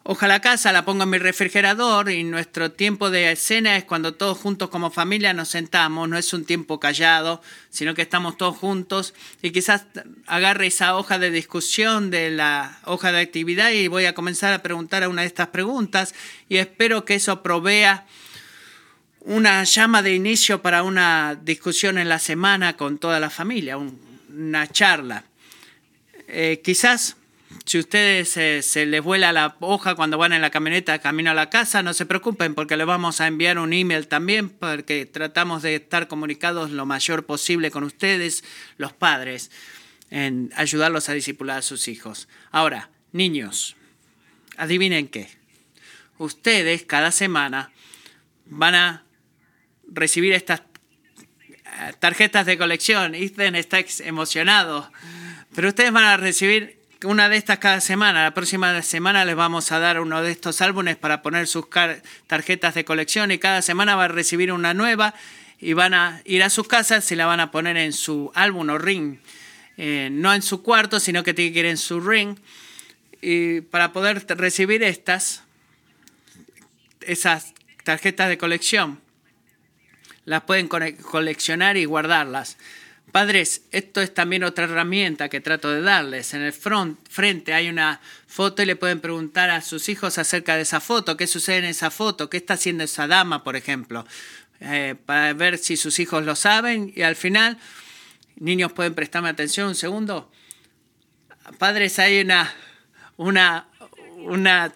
[0.05, 4.37] Ojalá casa la pongo en mi refrigerador y nuestro tiempo de escena es cuando todos
[4.37, 9.13] juntos como familia nos sentamos, no es un tiempo callado, sino que estamos todos juntos.
[9.41, 9.85] Y quizás
[10.27, 14.61] agarre esa hoja de discusión de la hoja de actividad y voy a comenzar a
[14.61, 16.13] preguntar a una de estas preguntas.
[16.49, 18.05] Y espero que eso provea
[19.21, 24.67] una llama de inicio para una discusión en la semana con toda la familia, una
[24.67, 25.23] charla.
[26.27, 27.15] Eh, quizás
[27.65, 31.49] si ustedes se les vuela la hoja cuando van en la camioneta camino a la
[31.49, 35.75] casa, no se preocupen porque les vamos a enviar un email también porque tratamos de
[35.75, 38.43] estar comunicados lo mayor posible con ustedes,
[38.77, 39.51] los padres,
[40.09, 42.27] en ayudarlos a discipular a sus hijos.
[42.51, 43.75] Ahora, niños,
[44.57, 45.29] adivinen qué.
[46.17, 47.71] Ustedes cada semana
[48.45, 49.03] van a
[49.91, 50.61] recibir estas
[51.65, 53.15] eh, tarjetas de colección.
[53.15, 54.91] Ethan está emocionado.
[55.55, 58.23] Pero ustedes van a recibir una de estas cada semana.
[58.23, 61.65] La próxima semana les vamos a dar uno de estos álbumes para poner sus
[62.27, 65.13] tarjetas de colección y cada semana va a recibir una nueva
[65.59, 68.69] y van a ir a sus casas y la van a poner en su álbum
[68.69, 69.17] o ring.
[69.77, 72.37] Eh, no en su cuarto, sino que tiene que ir en su ring.
[73.21, 75.43] Y para poder recibir estas,
[77.01, 78.99] esas tarjetas de colección,
[80.25, 82.57] las pueden coleccionar y guardarlas.
[83.13, 86.33] Padres, esto es también otra herramienta que trato de darles.
[86.33, 90.55] En el front, frente hay una foto y le pueden preguntar a sus hijos acerca
[90.55, 94.03] de esa foto, qué sucede en esa foto, qué está haciendo esa dama, por ejemplo,
[94.61, 97.59] eh, para ver si sus hijos lo saben y al final,
[98.37, 100.31] niños pueden prestarme atención un segundo.
[101.59, 102.51] Padres, hay una,
[103.17, 103.67] una,
[104.21, 104.73] una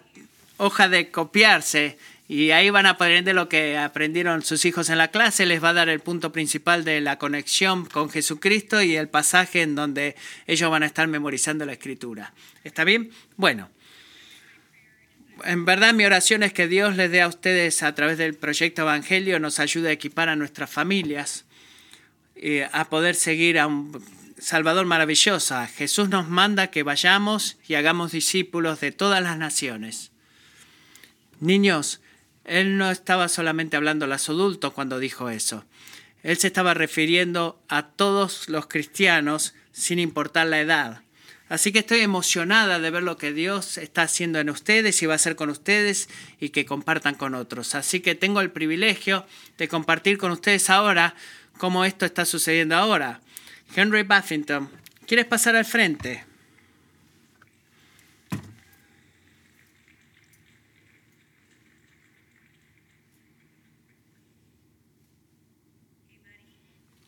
[0.58, 5.08] hoja de copiarse y ahí van a aprender lo que aprendieron sus hijos en la
[5.08, 9.08] clase, les va a dar el punto principal de la conexión con Jesucristo y el
[9.08, 10.14] pasaje en donde
[10.46, 12.34] ellos van a estar memorizando la escritura.
[12.64, 13.10] ¿Está bien?
[13.36, 13.70] Bueno,
[15.44, 18.82] en verdad mi oración es que Dios les dé a ustedes a través del proyecto
[18.82, 21.46] Evangelio, nos ayude a equipar a nuestras familias,
[22.40, 24.00] y a poder seguir a un
[24.38, 25.56] Salvador maravilloso.
[25.76, 30.12] Jesús nos manda que vayamos y hagamos discípulos de todas las naciones.
[31.40, 32.00] Niños,
[32.48, 35.64] él no estaba solamente hablando a los adultos cuando dijo eso.
[36.22, 41.02] Él se estaba refiriendo a todos los cristianos sin importar la edad.
[41.48, 45.14] Así que estoy emocionada de ver lo que Dios está haciendo en ustedes y va
[45.14, 46.08] a hacer con ustedes
[46.40, 47.74] y que compartan con otros.
[47.74, 51.14] Así que tengo el privilegio de compartir con ustedes ahora
[51.56, 53.20] cómo esto está sucediendo ahora.
[53.74, 54.70] Henry Buffington,
[55.06, 56.27] ¿quieres pasar al frente?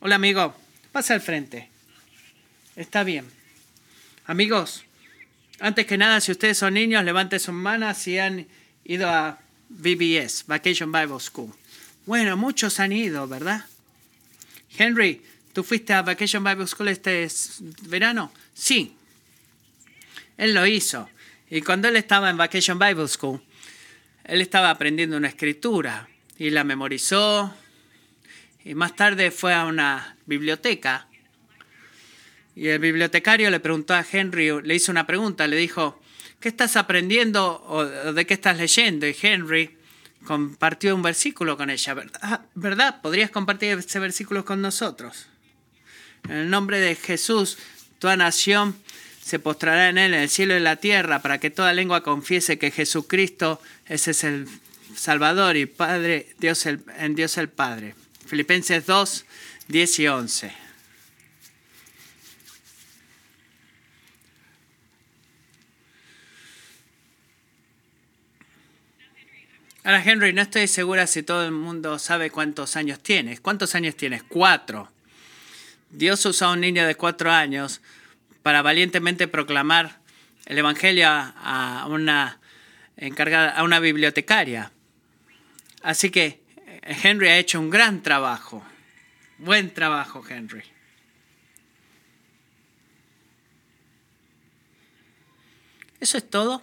[0.03, 0.55] Hola amigo,
[0.93, 1.69] pasa al frente.
[2.75, 3.27] Está bien.
[4.25, 4.85] Amigos,
[5.59, 8.47] antes que nada, si ustedes son niños, levanten sus manos si han
[8.83, 11.53] ido a VBS, Vacation Bible School.
[12.07, 13.67] Bueno, muchos han ido, ¿verdad?
[14.79, 15.21] Henry,
[15.53, 17.29] ¿tú fuiste a Vacation Bible School este
[17.83, 18.33] verano?
[18.55, 18.97] Sí.
[20.39, 21.11] Él lo hizo.
[21.51, 23.43] Y cuando él estaba en Vacation Bible School,
[24.25, 26.09] él estaba aprendiendo una escritura
[26.39, 27.55] y la memorizó,
[28.65, 31.07] y más tarde fue a una biblioteca
[32.61, 36.01] y el bibliotecario le preguntó a Henry, le hizo una pregunta, le dijo,
[36.41, 39.07] ¿qué estás aprendiendo o de qué estás leyendo?
[39.07, 39.79] Y Henry
[40.27, 42.41] compartió un versículo con ella, ¿verdad?
[42.55, 43.01] ¿verdad?
[43.01, 45.27] ¿Podrías compartir ese versículo con nosotros?
[46.25, 47.57] En el nombre de Jesús,
[47.99, 48.77] toda nación
[49.23, 52.03] se postrará en él, en el cielo y en la tierra, para que toda lengua
[52.03, 54.47] confiese que Jesucristo ese es el
[54.95, 57.95] Salvador y Padre, Dios el, en Dios el Padre.
[58.31, 59.25] Filipenses 2,
[59.67, 60.53] 10 y 11.
[69.83, 73.41] Ahora, Henry, no estoy segura si todo el mundo sabe cuántos años tienes.
[73.41, 74.23] ¿Cuántos años tienes?
[74.23, 74.93] Cuatro.
[75.91, 77.81] Dios usó a un niño de cuatro años
[78.45, 79.99] para valientemente proclamar
[80.47, 82.39] el Evangelio a una,
[82.97, 84.71] encargada, a una bibliotecaria.
[85.83, 86.40] Así que
[86.83, 88.65] Henry ha hecho un gran trabajo.
[89.39, 90.63] Buen trabajo, Henry.
[96.01, 96.63] ¿Eso es todo?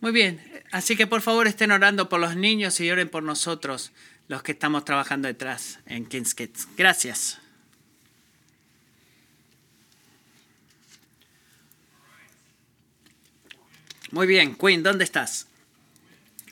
[0.00, 3.90] Muy bien, así que por favor estén orando por los niños y oren por nosotros,
[4.28, 6.68] los que estamos trabajando detrás en King's Kids.
[6.76, 7.38] Gracias.
[14.10, 15.47] Muy bien, Queen, ¿dónde estás?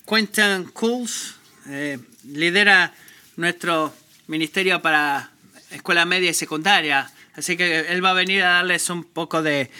[0.07, 1.35] Quentin Cools
[1.69, 2.95] eh, lidera
[3.37, 3.92] nuestro
[4.29, 5.31] ministerio para
[5.71, 9.71] escuela media y secundaria, así que él va a venir a darles un poco de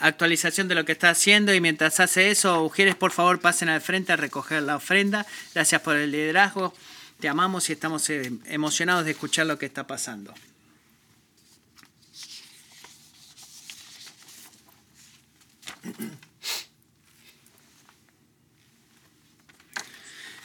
[0.00, 3.80] actualización de lo que está haciendo y mientras hace eso, Ujieres, por favor, pasen al
[3.80, 5.26] frente a recoger la ofrenda.
[5.54, 6.74] Gracias por el liderazgo.
[7.20, 10.34] Te amamos y estamos eh, emocionados de escuchar lo que está pasando.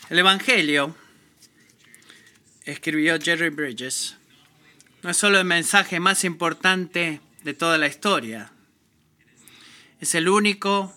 [0.07, 0.95] El Evangelio,
[2.63, 4.17] escribió Jerry Bridges,
[5.01, 8.51] no es solo el mensaje más importante de toda la historia,
[9.99, 10.93] es el único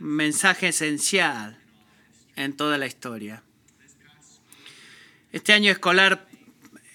[0.00, 1.56] mensaje esencial
[2.34, 3.44] en toda la historia.
[5.30, 6.26] Este año escolar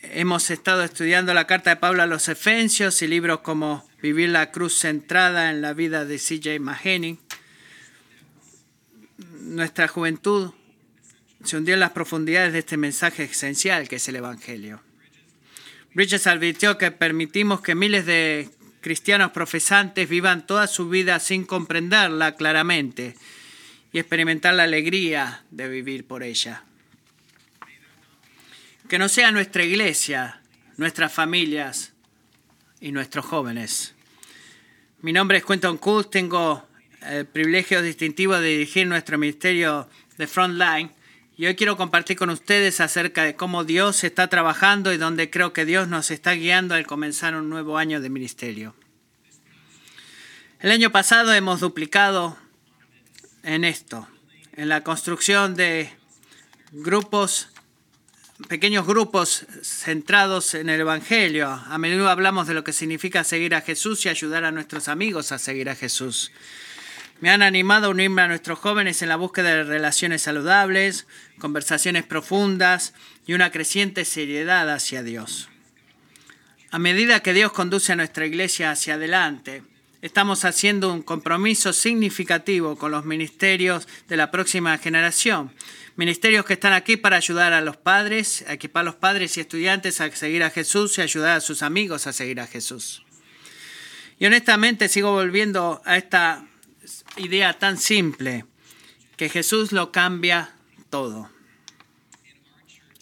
[0.01, 4.51] hemos estado estudiando la carta de Pablo a los Efesios y libros como Vivir la
[4.51, 7.19] cruz centrada en la vida de CJ Mahaney.
[9.43, 10.51] Nuestra juventud
[11.43, 14.81] se hundió en las profundidades de este mensaje esencial que es el Evangelio.
[15.93, 18.49] Bridges advirtió que permitimos que miles de
[18.81, 23.15] cristianos profesantes vivan toda su vida sin comprenderla claramente
[23.91, 26.63] y experimentar la alegría de vivir por ella.
[28.89, 30.41] Que no sea nuestra iglesia,
[30.77, 31.93] nuestras familias
[32.81, 33.93] y nuestros jóvenes.
[35.01, 36.67] Mi nombre es Quentin Cool, tengo
[37.01, 39.87] el privilegio distintivo de dirigir nuestro ministerio
[40.17, 40.91] de Frontline
[41.35, 45.51] y hoy quiero compartir con ustedes acerca de cómo Dios está trabajando y donde creo
[45.51, 48.75] que Dios nos está guiando al comenzar un nuevo año de ministerio.
[50.59, 52.37] El año pasado hemos duplicado
[53.41, 54.07] en esto,
[54.53, 55.91] en la construcción de
[56.71, 57.49] grupos,
[58.47, 61.49] pequeños grupos centrados en el Evangelio.
[61.49, 65.31] A menudo hablamos de lo que significa seguir a Jesús y ayudar a nuestros amigos
[65.31, 66.31] a seguir a Jesús.
[67.19, 71.07] Me han animado a unirme a nuestros jóvenes en la búsqueda de relaciones saludables,
[71.39, 72.93] conversaciones profundas
[73.25, 75.49] y una creciente seriedad hacia Dios.
[76.71, 79.63] A medida que Dios conduce a nuestra iglesia hacia adelante,
[80.01, 85.53] estamos haciendo un compromiso significativo con los ministerios de la próxima generación.
[85.95, 89.41] Ministerios que están aquí para ayudar a los padres, a equipar a los padres y
[89.41, 93.05] estudiantes a seguir a Jesús y ayudar a sus amigos a seguir a Jesús.
[94.19, 96.47] Y honestamente sigo volviendo a esta
[97.17, 98.45] idea tan simple,
[99.17, 100.51] que Jesús lo cambia
[100.89, 101.29] todo.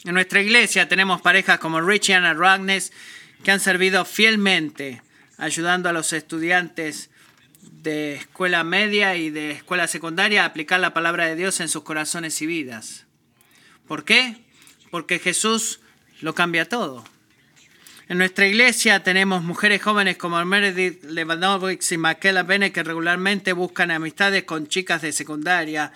[0.04, 2.92] En nuestra iglesia tenemos parejas como Rich y Anna Ragnes
[3.44, 5.02] que han servido fielmente
[5.38, 7.10] ayudando a los estudiantes
[7.62, 11.84] de escuela media y de escuela secundaria a aplicar la palabra de Dios en sus
[11.84, 13.06] corazones y vidas.
[13.88, 14.38] ¿Por qué?
[14.92, 15.80] Porque Jesús
[16.22, 17.04] lo cambia todo.
[18.12, 23.90] En nuestra iglesia tenemos mujeres jóvenes como Meredith Lewandowski y Michaela Bennett que regularmente buscan
[23.90, 25.94] amistades con chicas de secundaria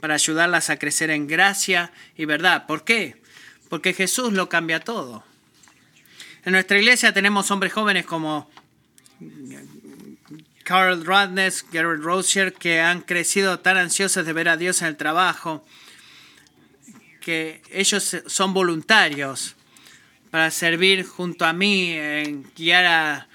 [0.00, 2.66] para ayudarlas a crecer en gracia y verdad.
[2.66, 3.14] ¿Por qué?
[3.68, 5.22] Porque Jesús lo cambia todo.
[6.44, 8.50] En nuestra iglesia tenemos hombres jóvenes como
[10.64, 14.96] Carl Radness, Garrett Rosier, que han crecido tan ansiosos de ver a Dios en el
[14.96, 15.64] trabajo,
[17.20, 19.54] que ellos son voluntarios
[20.32, 23.28] para servir junto a mí en guiar a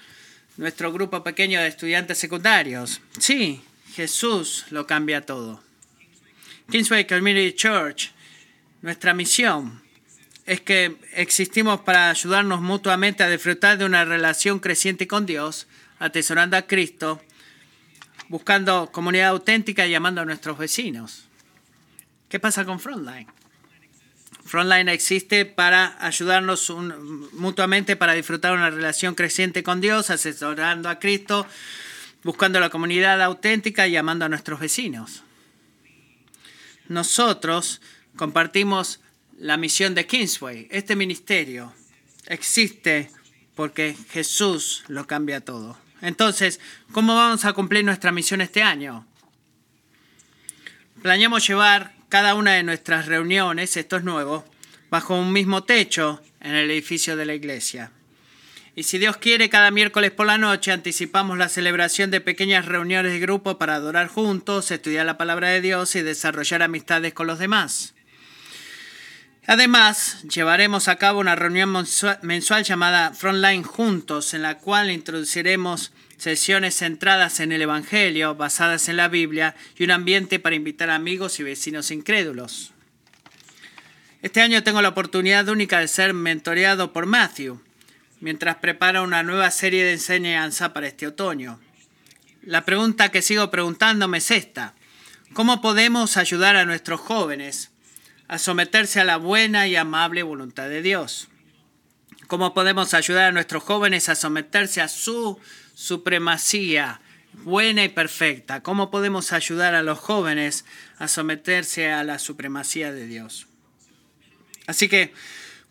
[0.56, 3.00] nuestro grupo pequeño de estudiantes secundarios.
[3.20, 3.62] Sí,
[3.94, 5.62] Jesús lo cambia todo.
[6.68, 8.10] Kingsway Community Church,
[8.82, 9.80] nuestra misión
[10.44, 15.68] es que existimos para ayudarnos mutuamente a disfrutar de una relación creciente con Dios,
[16.00, 17.22] atesorando a Cristo,
[18.28, 21.28] buscando comunidad auténtica y llamando a nuestros vecinos.
[22.28, 23.37] ¿Qué pasa con Frontline?
[24.48, 26.72] Frontline existe para ayudarnos
[27.32, 31.46] mutuamente para disfrutar una relación creciente con Dios, asesorando a Cristo,
[32.24, 35.22] buscando la comunidad auténtica y amando a nuestros vecinos.
[36.88, 37.82] Nosotros
[38.16, 39.00] compartimos
[39.38, 40.66] la misión de Kingsway.
[40.70, 41.74] Este ministerio
[42.26, 43.10] existe
[43.54, 45.78] porque Jesús lo cambia todo.
[46.00, 46.58] Entonces,
[46.92, 49.06] ¿cómo vamos a cumplir nuestra misión este año?
[51.02, 54.44] Planeamos llevar cada una de nuestras reuniones, esto es nuevo,
[54.90, 57.90] bajo un mismo techo en el edificio de la iglesia.
[58.74, 63.12] Y si Dios quiere, cada miércoles por la noche anticipamos la celebración de pequeñas reuniones
[63.12, 67.38] de grupo para adorar juntos, estudiar la palabra de Dios y desarrollar amistades con los
[67.40, 67.94] demás.
[69.50, 71.72] Además, llevaremos a cabo una reunión
[72.20, 78.98] mensual llamada Frontline Juntos, en la cual introduciremos sesiones centradas en el Evangelio, basadas en
[78.98, 82.72] la Biblia, y un ambiente para invitar amigos y vecinos incrédulos.
[84.20, 87.58] Este año tengo la oportunidad única de ser mentoreado por Matthew,
[88.20, 91.58] mientras prepara una nueva serie de enseñanza para este otoño.
[92.42, 94.74] La pregunta que sigo preguntándome es esta.
[95.32, 97.70] ¿Cómo podemos ayudar a nuestros jóvenes
[98.28, 101.28] a someterse a la buena y amable voluntad de Dios?
[102.26, 105.40] ¿Cómo podemos ayudar a nuestros jóvenes a someterse a su
[105.74, 107.00] supremacía
[107.44, 108.62] buena y perfecta.
[108.62, 110.64] ¿Cómo podemos ayudar a los jóvenes
[110.98, 113.46] a someterse a la supremacía de Dios?
[114.66, 115.12] Así que,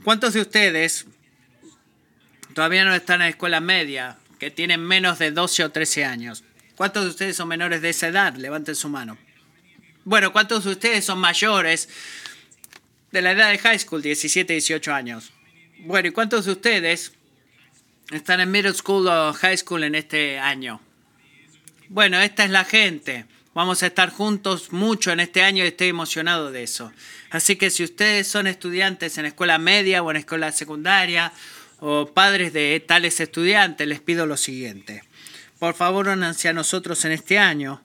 [0.04, 1.06] ¿cuántos de ustedes
[2.54, 6.44] todavía no están en la escuela media, que tienen menos de 12 o 13 años?
[6.76, 8.36] ¿Cuántos de ustedes son menores de esa edad?
[8.36, 9.18] Levanten su mano.
[10.04, 11.90] Bueno, ¿cuántos de ustedes son mayores
[13.12, 15.32] de la edad de high school, 17, 18 años?
[15.80, 17.14] Bueno, ¿y cuántos de ustedes
[18.12, 20.80] están en middle school o high school en este año.
[21.90, 23.26] Bueno, esta es la gente.
[23.54, 26.92] Vamos a estar juntos mucho en este año y estoy emocionado de eso.
[27.32, 31.34] Así que si ustedes son estudiantes en escuela media o en escuela secundaria
[31.80, 35.04] o padres de tales estudiantes, les pido lo siguiente.
[35.60, 37.82] Por favor, únanse a nosotros en este año,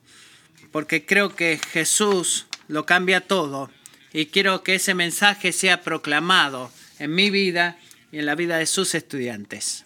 [0.71, 3.71] porque creo que Jesús lo cambia todo
[4.13, 7.77] y quiero que ese mensaje sea proclamado en mi vida
[8.11, 9.85] y en la vida de sus estudiantes.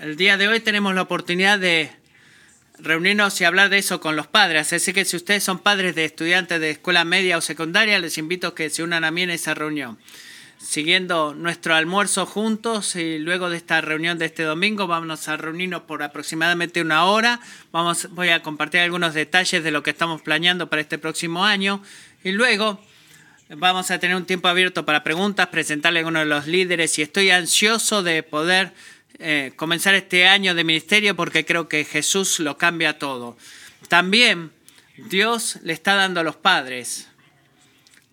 [0.00, 1.90] El día de hoy tenemos la oportunidad de
[2.78, 4.72] reunirnos y hablar de eso con los padres.
[4.72, 8.48] Así que si ustedes son padres de estudiantes de escuela media o secundaria, les invito
[8.48, 9.98] a que se unan a mí en esa reunión.
[10.58, 15.82] siguiendo nuestro almuerzo juntos y luego de esta reunión de este domingo vamos a reunirnos
[15.82, 17.40] por aproximadamente una hora.
[17.72, 21.82] Vamos, voy a compartir algunos detalles de lo que estamos planeando para este próximo año
[22.24, 22.80] y luego
[23.48, 27.02] vamos a tener un tiempo abierto para preguntas, presentarle a algunos de los líderes y
[27.02, 28.72] estoy ansioso de poder
[29.18, 33.36] eh, comenzar este año de ministerio porque creo que Jesús lo cambia todo.
[33.88, 34.52] También
[34.96, 37.08] Dios le está dando a los padres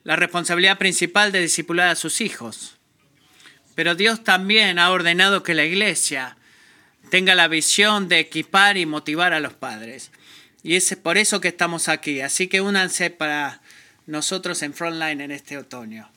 [0.04, 2.78] la responsabilidad principal de discipular a sus hijos.
[3.74, 6.38] Pero Dios también ha ordenado que la iglesia
[7.10, 10.12] tenga la visión de equipar y motivar a los padres.
[10.62, 12.22] Y es por eso que estamos aquí.
[12.22, 13.63] Así que únanse para
[14.06, 16.10] nosotros en Frontline en este otoño.